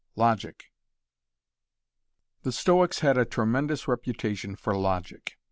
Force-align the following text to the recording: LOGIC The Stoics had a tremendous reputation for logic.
LOGIC 0.15 0.71
The 2.41 2.51
Stoics 2.51 3.01
had 3.01 3.19
a 3.19 3.23
tremendous 3.23 3.87
reputation 3.87 4.55
for 4.55 4.75
logic. 4.75 5.37